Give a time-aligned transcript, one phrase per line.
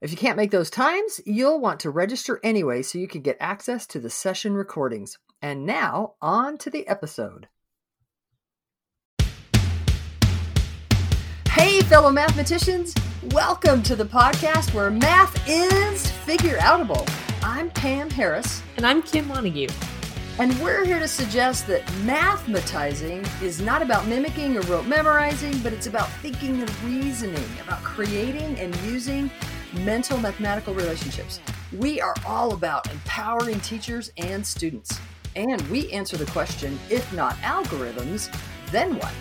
[0.00, 3.36] If you can't make those times, you'll want to register anyway so you can get
[3.40, 5.18] access to the session recordings.
[5.42, 7.48] And now, on to the episode.
[11.48, 12.94] Hey, fellow mathematicians!
[13.32, 17.04] Welcome to the podcast where math is figure outable.
[17.42, 18.62] I'm Pam Harris.
[18.76, 19.66] And I'm Kim Montague.
[20.38, 25.72] And we're here to suggest that mathematizing is not about mimicking or rote memorizing, but
[25.72, 29.28] it's about thinking and reasoning, about creating and using
[29.84, 31.40] mental mathematical relationships.
[31.76, 34.98] We are all about empowering teachers and students.
[35.36, 38.34] And we answer the question if not algorithms,
[38.70, 39.14] then what?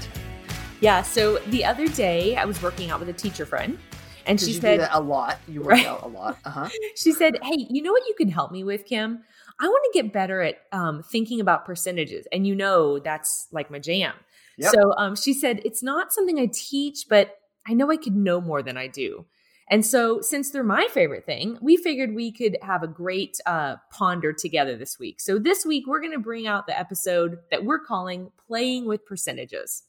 [0.79, 3.77] Yeah, so the other day I was working out with a teacher friend.
[4.25, 5.39] And she said a lot.
[5.47, 5.85] You work right?
[5.85, 6.37] out a lot.
[6.43, 6.67] Uh-huh.
[6.95, 9.23] she said, Hey, you know what you can help me with, Kim?
[9.59, 12.27] I want to get better at um, thinking about percentages.
[12.31, 14.13] And you know, that's like my jam.
[14.57, 14.73] Yep.
[14.73, 18.41] So um, she said, It's not something I teach, but I know I could know
[18.41, 19.25] more than I do.
[19.69, 23.75] And so, since they're my favorite thing, we figured we could have a great uh,
[23.91, 25.19] ponder together this week.
[25.19, 29.05] So, this week, we're going to bring out the episode that we're calling Playing with
[29.05, 29.83] Percentages.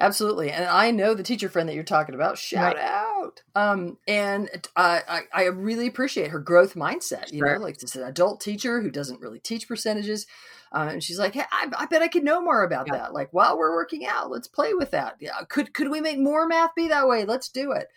[0.00, 0.50] Absolutely.
[0.50, 2.38] And I know the teacher friend that you're talking about.
[2.38, 2.84] Shout right.
[2.84, 3.42] out.
[3.54, 7.32] Um, and I, I, I, really appreciate her growth mindset.
[7.32, 7.58] You sure.
[7.58, 10.26] know, like this an adult teacher who doesn't really teach percentages.
[10.70, 12.98] Uh, and she's like, hey, I, I, bet I could know more about yeah.
[12.98, 13.14] that.
[13.14, 15.16] Like while we're working out, let's play with that.
[15.18, 15.32] Yeah.
[15.48, 17.24] Could, could we make more math be that way?
[17.24, 17.88] Let's do it.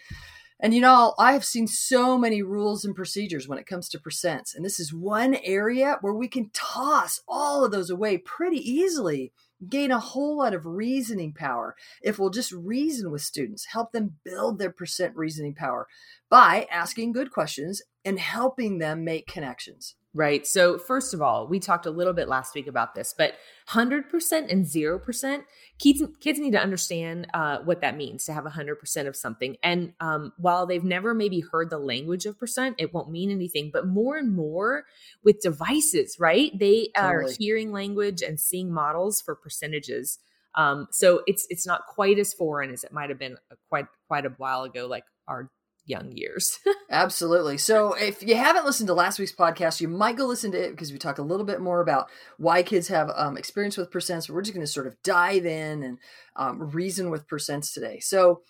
[0.63, 3.99] And you know, I have seen so many rules and procedures when it comes to
[3.99, 4.55] percents.
[4.55, 9.33] And this is one area where we can toss all of those away pretty easily,
[9.67, 14.17] gain a whole lot of reasoning power if we'll just reason with students, help them
[14.23, 15.87] build their percent reasoning power
[16.29, 19.95] by asking good questions and helping them make connections.
[20.13, 20.45] Right.
[20.45, 23.35] So, first of all, we talked a little bit last week about this, but
[23.69, 25.43] 100% and 0%,
[25.79, 29.55] kids, kids need to understand uh, what that means to have 100% of something.
[29.63, 33.69] And um, while they've never maybe heard the language of percent, it won't mean anything.
[33.71, 34.83] But more and more
[35.23, 36.51] with devices, right?
[36.59, 37.31] They totally.
[37.31, 40.19] are hearing language and seeing models for percentages.
[40.55, 43.37] Um, so it's it's not quite as foreign as it might have been
[43.69, 45.49] quite quite a while ago, like our
[45.85, 46.59] young years.
[46.89, 47.57] Absolutely.
[47.57, 50.71] So if you haven't listened to last week's podcast, you might go listen to it
[50.71, 54.27] because we talk a little bit more about why kids have um, experience with percents.
[54.27, 55.97] But we're just going to sort of dive in and
[56.35, 57.99] um, reason with percents today.
[57.99, 58.41] So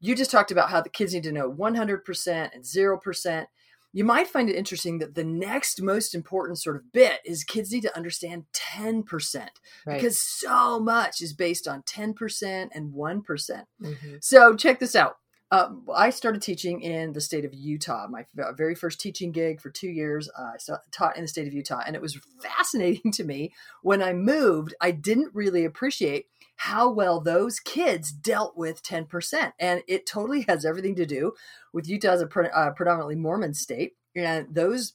[0.00, 3.46] you just talked about how the kids need to know 100% and 0%.
[3.92, 7.72] You might find it interesting that the next most important sort of bit is kids
[7.72, 9.50] need to understand 10% right.
[9.86, 14.16] because so much is based on 10% and one mm-hmm.
[14.20, 15.16] So check this out.
[15.50, 18.06] Uh, I started teaching in the state of Utah.
[18.08, 18.26] My
[18.56, 21.82] very first teaching gig for two years, uh, I taught in the state of Utah,
[21.86, 23.52] and it was fascinating to me.
[23.82, 26.26] When I moved, I didn't really appreciate
[26.56, 29.52] how well those kids dealt with 10%.
[29.60, 31.32] And it totally has everything to do
[31.72, 33.94] with Utah as a pre- uh, predominantly Mormon state.
[34.16, 34.94] And those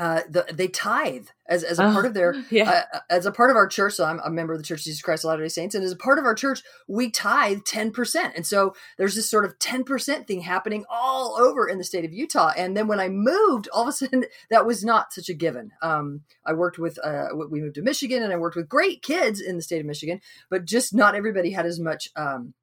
[0.00, 2.84] uh, the, they tithe as, as a part of their yeah.
[2.90, 3.92] uh, as a part of our church.
[3.92, 5.84] So I'm a member of the Church of Jesus Christ of Latter Day Saints, and
[5.84, 8.32] as a part of our church, we tithe ten percent.
[8.34, 12.06] And so there's this sort of ten percent thing happening all over in the state
[12.06, 12.50] of Utah.
[12.56, 15.72] And then when I moved, all of a sudden that was not such a given.
[15.82, 19.38] Um, I worked with uh, we moved to Michigan, and I worked with great kids
[19.38, 22.08] in the state of Michigan, but just not everybody had as much.
[22.16, 22.54] Um,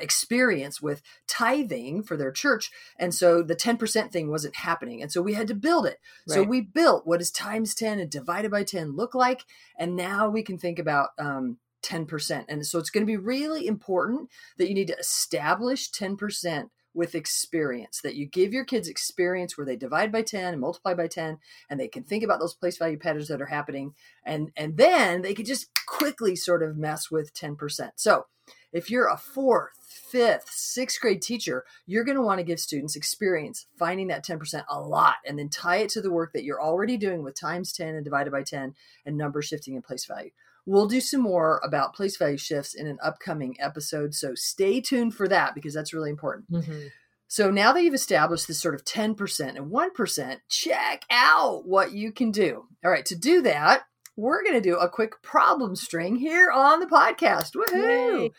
[0.00, 5.22] experience with tithing for their church and so the 10% thing wasn't happening and so
[5.22, 6.34] we had to build it right.
[6.34, 9.44] so we built what does times 10 and divided by 10 look like
[9.78, 13.66] and now we can think about um, 10% and so it's going to be really
[13.66, 14.28] important
[14.58, 19.66] that you need to establish 10% with experience that you give your kids experience where
[19.66, 21.38] they divide by 10 and multiply by 10
[21.68, 23.94] and they can think about those place value patterns that are happening
[24.24, 28.26] and and then they can just quickly sort of mess with 10% so
[28.72, 29.72] if you're a fourth,
[30.10, 34.64] fifth, sixth grade teacher, you're going to want to give students experience finding that 10%
[34.68, 37.72] a lot and then tie it to the work that you're already doing with times
[37.72, 38.74] 10 and divided by 10
[39.06, 40.30] and number shifting and place value.
[40.66, 44.14] We'll do some more about place value shifts in an upcoming episode.
[44.14, 46.50] So stay tuned for that because that's really important.
[46.50, 46.88] Mm-hmm.
[47.28, 52.12] So now that you've established this sort of 10% and 1%, check out what you
[52.12, 52.66] can do.
[52.84, 53.84] All right, to do that,
[54.16, 57.54] we're going to do a quick problem string here on the podcast.
[57.54, 58.22] Woohoo!
[58.22, 58.30] Yay.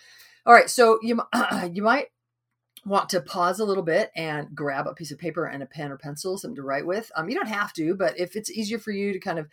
[0.46, 1.20] All right, so you
[1.74, 2.08] you might
[2.86, 5.92] want to pause a little bit and grab a piece of paper and a pen
[5.92, 7.12] or pencil, something to write with.
[7.16, 9.48] Um, you don't have to, but if it's easier for you to kind of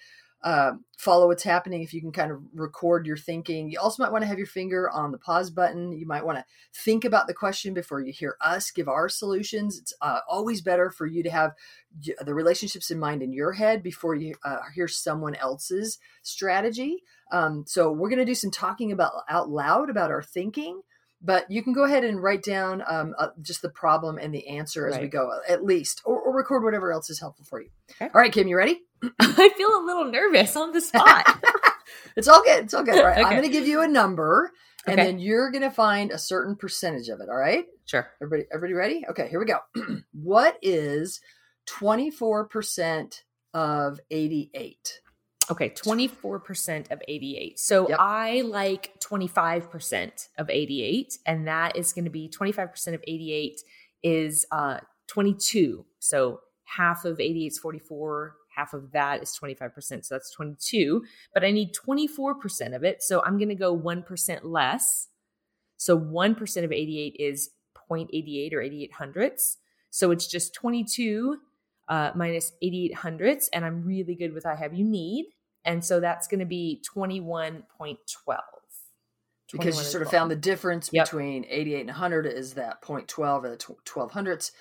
[0.45, 4.13] uh, follow what's happening, if you can kind of record your thinking, you also might
[4.13, 5.93] want to have your finger on the pause button.
[5.93, 6.45] You might want to
[6.85, 9.79] think about the question before you hear us give our solutions.
[9.79, 11.53] It's uh, always better for you to have
[12.21, 17.03] the relationships in mind in your head before you uh, hear someone else's strategy.
[17.33, 20.83] Um, so we're going to do some talking about out loud about our thinking
[21.23, 24.47] but you can go ahead and write down um, uh, just the problem and the
[24.49, 25.03] answer as right.
[25.03, 27.71] we go at least or, or, record whatever else is helpful for you.
[27.93, 28.11] Okay.
[28.13, 28.81] all right kim you ready?
[29.21, 31.27] I feel a little nervous on the spot.
[32.17, 33.19] It's all good it's all good all right?
[33.19, 33.25] Okay.
[33.25, 34.53] i'm going to give you a number
[34.87, 35.11] and okay.
[35.11, 37.67] then you're going to find a certain percentage of it all right?
[37.87, 38.07] Sure.
[38.23, 39.05] Everybody everybody ready?
[39.11, 39.59] Okay here we go.
[40.13, 41.21] What is
[41.69, 43.23] 24%
[43.53, 45.01] of 88
[45.51, 47.59] Okay, 24% of 88.
[47.59, 47.99] So yep.
[48.01, 53.61] I like 25% of 88, and that is going to be 25% of 88
[54.03, 55.85] is uh, 22.
[55.99, 60.05] So half of 88 is 44, half of that is 25%.
[60.05, 61.05] So that's 22,
[61.35, 63.03] but I need 24% of it.
[63.03, 65.09] So I'm going to go 1% less.
[65.77, 67.51] So 1% of 88 is
[67.91, 69.59] 0.88 or 88 hundredths.
[69.91, 71.39] So it's just 22
[71.89, 75.27] uh, minus 88 hundredths, and I'm really good with I have you need.
[75.65, 77.63] And so that's going to be 21.12.
[79.53, 81.07] Because you sort of found the difference yep.
[81.07, 84.53] between 88 and 100 is that 0.12 or the 12 hundredths.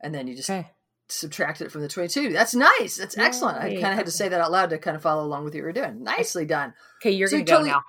[0.00, 0.70] And then you just okay.
[1.08, 2.32] subtract it from the 22.
[2.32, 2.96] That's nice.
[2.96, 3.24] That's Yay.
[3.24, 3.58] excellent.
[3.58, 5.52] I kind of had to say that out loud to kind of follow along with
[5.52, 6.02] what you were doing.
[6.02, 6.72] Nicely done.
[7.02, 7.70] Okay, you're so going to totally...
[7.70, 7.82] go now.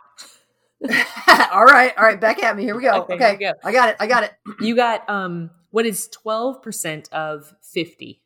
[1.53, 2.63] all right, all right, back at me.
[2.63, 3.03] Here we go.
[3.03, 3.35] Okay, okay.
[3.35, 3.53] Go.
[3.63, 3.97] I got it.
[3.99, 4.33] I got it.
[4.61, 8.21] You got um what is 12% of 50?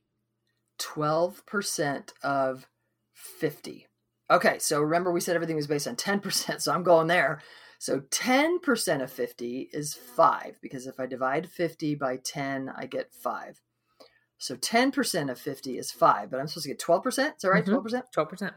[0.80, 2.68] 12% of
[3.14, 3.88] 50.
[4.32, 7.42] Okay, so remember we said everything was based on 10%, so I'm going there.
[7.80, 13.14] So 10% of 50 is 5, because if I divide 50 by 10, I get
[13.14, 13.62] 5.
[14.38, 17.08] So 10% of 50 is 5, but I'm supposed to get 12%?
[17.08, 17.66] Is that right?
[17.66, 17.76] Mm-hmm.
[17.76, 18.04] 12%?
[18.16, 18.52] 12%.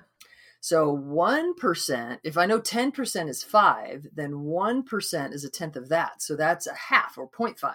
[0.61, 6.23] So 1%, if I know 10% is 5, then 1% is a tenth of that.
[6.23, 7.73] So that's a half or 0.5.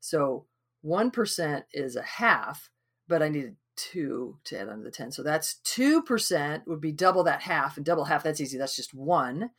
[0.00, 0.46] So
[0.84, 2.68] 1% is a half,
[3.08, 5.12] but I need two to add on to the 10.
[5.12, 8.58] So that's 2% would be double that half, and double half, that's easy.
[8.58, 9.50] That's just one.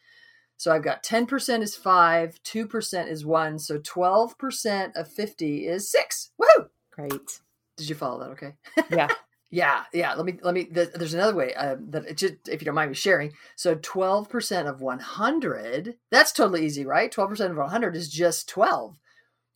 [0.57, 3.59] So I've got 10% is five, 2% is one.
[3.59, 6.31] So 12% of 50 is six.
[6.39, 6.67] Woohoo!
[6.91, 7.39] Great.
[7.77, 8.31] Did you follow that?
[8.31, 8.53] Okay.
[8.91, 9.07] Yeah.
[9.49, 9.83] yeah.
[9.93, 10.13] Yeah.
[10.15, 12.91] Let me, let me, there's another way uh, that it just, if you don't mind
[12.91, 13.31] me sharing.
[13.55, 17.09] So 12% of 100, that's totally easy, right?
[17.09, 18.99] 12% of 100 is just 12.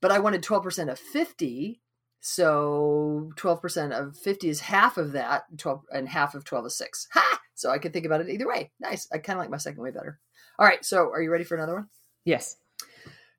[0.02, 1.82] But I wanted 12% of 50
[2.26, 7.08] so 12% of 50 is half of that, 12 and half of 12 is 6.
[7.12, 7.42] Ha!
[7.54, 8.72] So I can think about it either way.
[8.80, 9.10] Nice.
[9.12, 10.20] I kind of like my second way better.
[10.58, 11.90] All right, so are you ready for another one?
[12.24, 12.56] Yes.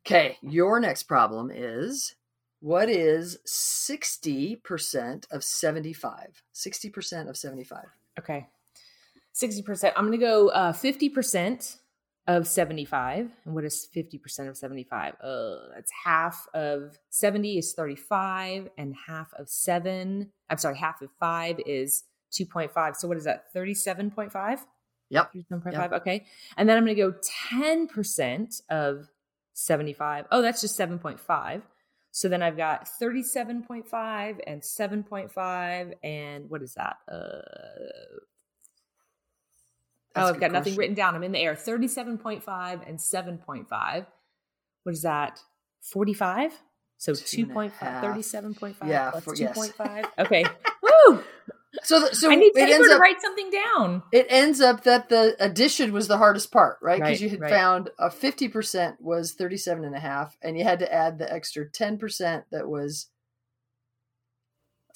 [0.06, 2.14] Okay, your next problem is
[2.60, 6.42] what is 60% of 75?
[6.54, 7.84] 60% of 75.
[8.18, 8.48] Okay.
[9.34, 9.92] 60%.
[9.96, 11.76] I'm going to go uh, 50%
[12.26, 13.30] of 75.
[13.44, 15.14] And what is 50% of 75?
[15.22, 21.10] Uh, that's half of 70 is 35, and half of 7, I'm sorry, half of
[21.20, 22.96] 5 is 2.5.
[22.96, 23.52] So what is that?
[23.54, 24.60] 37.5?
[25.10, 25.32] Yep.
[25.34, 25.72] 37.5.
[25.72, 25.92] Yep.
[25.92, 26.24] Okay.
[26.56, 27.14] And then I'm going to go
[27.52, 29.08] 10% of
[29.52, 30.26] 75.
[30.30, 31.62] Oh, that's just 7.5.
[32.10, 36.96] So then I've got 37.5 and 7.5 and what is that?
[37.10, 37.40] Uh
[40.14, 40.78] That's oh, I've got nothing question.
[40.78, 41.14] written down.
[41.14, 41.54] I'm in the air.
[41.54, 44.06] 37.5 and 7.5.
[44.84, 45.40] What is that?
[45.82, 46.52] 45?
[46.98, 49.38] So 2.5, 37.5 yeah, 2.5.
[49.38, 50.06] Yes.
[50.18, 50.44] Okay.
[50.82, 51.22] Woo!
[51.82, 54.02] So, so I need paper to up, write something down.
[54.12, 57.00] It ends up that the addition was the hardest part, right?
[57.00, 57.52] Because right, you had right.
[57.52, 61.68] found a 50% was 37 and a half, and you had to add the extra
[61.68, 63.08] 10% that was.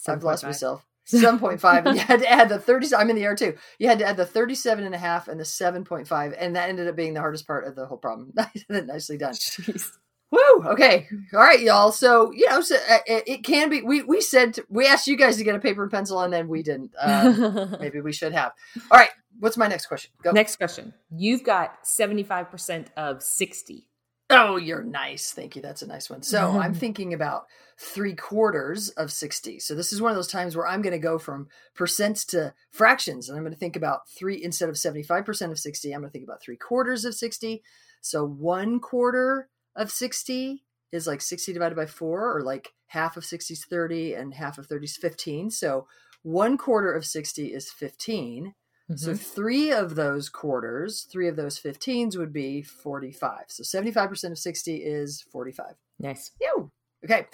[0.07, 0.87] i I've lost myself.
[1.13, 3.99] 7.5 and you had to add the 30 i'm in the air too you had
[3.99, 7.15] to add the 37 and a half and the 7.5 and that ended up being
[7.15, 8.33] the hardest part of the whole problem
[8.69, 9.91] nicely done Jeez.
[10.31, 10.63] Woo!
[10.67, 11.91] Okay, all right, y'all.
[11.91, 13.81] So you know, so uh, it, it, can be.
[13.81, 16.31] We we said to, we asked you guys to get a paper and pencil, and
[16.31, 16.93] then we didn't.
[17.01, 18.53] Um, maybe we should have.
[18.91, 19.09] All right,
[19.41, 20.11] what's my next question?
[20.23, 20.33] Go.
[20.33, 20.93] Next question.
[21.11, 23.88] You've got seventy five percent of sixty.
[24.31, 25.33] Oh, you're nice.
[25.33, 25.63] Thank you.
[25.63, 26.23] That's a nice one.
[26.23, 26.81] So I'm mm-hmm.
[26.81, 27.47] thinking about
[27.79, 29.59] three quarters of 60.
[29.61, 32.53] So this is one of those times where I'm going to go from percents to
[32.71, 33.29] fractions.
[33.29, 36.13] And I'm going to think about three, instead of 75% of 60, I'm going to
[36.13, 37.63] think about three quarters of 60.
[38.03, 43.25] So one quarter of 60 is like 60 divided by four, or like half of
[43.25, 45.51] 60 is 30 and half of 30 is 15.
[45.51, 45.87] So
[46.23, 48.55] one quarter of 60 is 15.
[48.91, 48.97] Mm-hmm.
[48.97, 53.45] So three of those quarters, three of those 15s would be 45.
[53.49, 55.75] So 75% of 60 is 45.
[55.99, 56.31] Nice.
[56.41, 56.71] Ew.
[57.05, 57.27] Okay.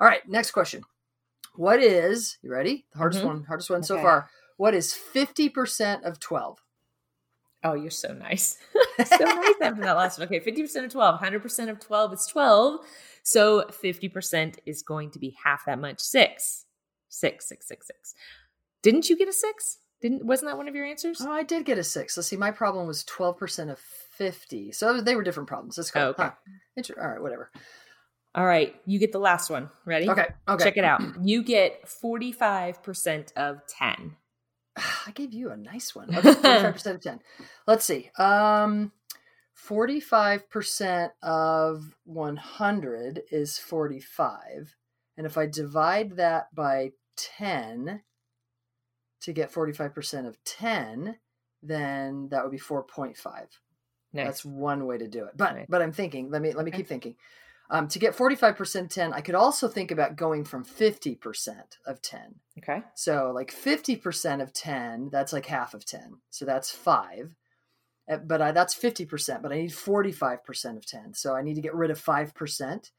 [0.00, 0.82] All right, next question.
[1.54, 2.86] What is, you ready?
[2.92, 3.26] The hardest Mhm.
[3.26, 4.30] one, hardest one so far.
[4.56, 6.58] What is 50% of 12?
[7.64, 8.58] Oh, you're so nice.
[9.04, 10.26] so nice after that last one.
[10.28, 11.20] Okay, 50% of 12.
[11.20, 12.80] 100% of 12 is 12.
[13.22, 16.00] So 50% is going to be half that much.
[16.00, 16.64] Six.
[17.08, 18.14] Six, six, six, six.
[18.82, 19.78] Didn't you get a six?
[20.02, 21.20] Didn't wasn't that one of your answers?
[21.20, 22.16] Oh, I did get a six.
[22.16, 22.36] Let's see.
[22.36, 24.72] My problem was 12% of 50.
[24.72, 25.78] So they were different problems.
[25.78, 26.06] Let's go.
[26.06, 26.24] Oh, okay.
[26.24, 26.32] Huh.
[26.76, 27.50] Inter- All right, whatever.
[28.34, 29.68] All right, you get the last one.
[29.84, 30.08] Ready?
[30.10, 30.26] Okay.
[30.48, 30.64] Okay.
[30.64, 31.02] Check it out.
[31.22, 34.16] You get 45% of 10.
[35.06, 36.14] I gave you a nice one.
[36.16, 37.20] Okay, 45% of 10.
[37.66, 38.10] Let's see.
[38.18, 38.92] Um
[39.68, 44.74] 45% of 100 is 45.
[45.16, 48.02] And if I divide that by 10
[49.22, 51.16] to get 45% of 10,
[51.62, 53.16] then that would be 4.5.
[54.14, 54.26] Nice.
[54.26, 55.36] That's one way to do it.
[55.36, 55.66] But Right.
[55.68, 57.16] but I'm thinking, let me let me keep thinking.
[57.70, 62.02] Um, to get 45% of 10, I could also think about going from 50% of
[62.02, 62.34] 10.
[62.58, 62.82] okay.
[62.94, 66.20] So like 50% of 10, that's like half of 10.
[66.28, 67.34] So that's 5.
[68.10, 71.14] Uh, But I, that's 50%, but I need 45% of 10.
[71.14, 72.90] So I need to get rid of 5%.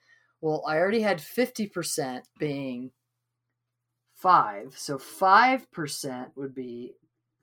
[0.42, 2.92] Well, I already had 50% being
[4.24, 4.74] 5.
[4.78, 6.94] So 5% would be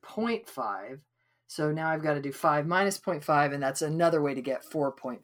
[0.03, 0.99] 0.5.
[1.45, 4.65] So now I've got to do 5 minus 0.5 and that's another way to get
[4.65, 5.19] 4.5.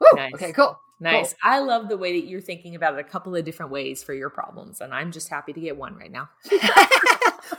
[0.00, 0.06] Woo!
[0.14, 0.32] Nice.
[0.34, 0.80] Okay, cool.
[0.98, 1.34] Nice.
[1.44, 4.14] I love the way that you're thinking about it a couple of different ways for
[4.14, 4.80] your problems.
[4.80, 6.30] And I'm just happy to get one right now.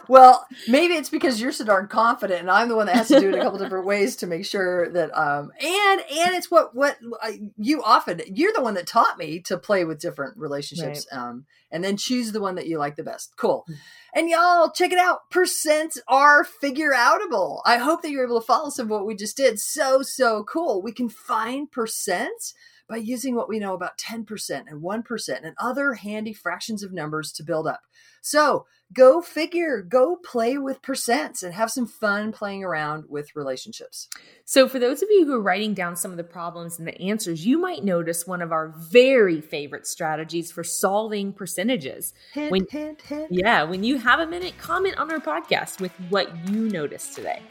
[0.08, 3.20] well, maybe it's because you're so darn confident, and I'm the one that has to
[3.20, 5.18] do it a couple different ways to make sure that.
[5.18, 9.40] Um, and and it's what what I, you often you're the one that taught me
[9.42, 13.04] to play with different relationships, um, and then choose the one that you like the
[13.04, 13.34] best.
[13.38, 13.66] Cool.
[13.70, 13.76] Mm.
[14.16, 15.30] And y'all check it out.
[15.32, 17.62] Percents are figure outable.
[17.66, 19.60] I hope that you're able to follow some of what we just did.
[19.60, 20.82] So so cool.
[20.82, 22.54] We can find percents
[22.88, 27.32] by using what we know about 10% and 1% and other handy fractions of numbers
[27.34, 27.82] to build up.
[28.22, 34.08] So go figure, go play with percents and have some fun playing around with relationships.
[34.46, 37.00] So, for those of you who are writing down some of the problems and the
[37.02, 42.14] answers, you might notice one of our very favorite strategies for solving percentages.
[42.34, 43.28] Hint, When- hint, hint.
[43.32, 47.42] Yeah, when you have a minute, comment on our podcast with what you noticed today.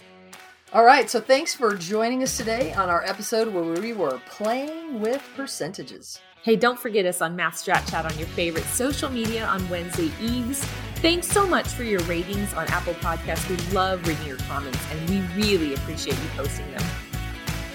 [0.72, 5.00] All right, so thanks for joining us today on our episode where we were playing
[5.00, 6.18] with percentages.
[6.46, 10.12] Hey, don't forget us on Math Strat Chat on your favorite social media on Wednesday
[10.20, 10.64] eves.
[11.02, 13.50] Thanks so much for your ratings on Apple Podcasts.
[13.50, 16.84] We love reading your comments and we really appreciate you posting them.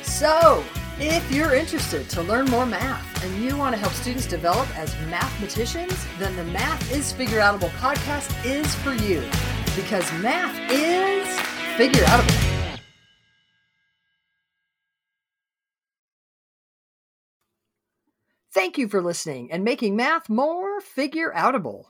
[0.04, 0.64] So,
[1.00, 4.96] if you're interested to learn more math and you want to help students develop as
[5.10, 9.20] mathematicians, then the Math is Figure Outable podcast is for you
[9.76, 11.28] because math is
[11.76, 12.51] figure outable.
[18.62, 21.86] Thank you for listening and making math more figure outable.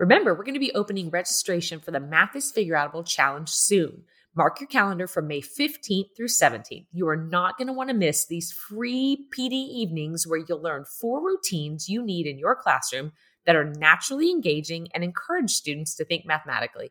[0.00, 4.02] Remember, we're going to be opening registration for the Math is Figure Outable Challenge soon.
[4.34, 6.86] Mark your calendar from May 15th through 17th.
[6.90, 10.84] You are not going to want to miss these free PD evenings where you'll learn
[11.00, 13.12] four routines you need in your classroom
[13.46, 16.90] that are naturally engaging and encourage students to think mathematically.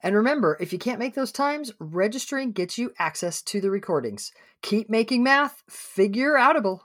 [0.00, 4.30] And remember, if you can't make those times, registering gets you access to the recordings.
[4.62, 6.82] Keep making math figure outable.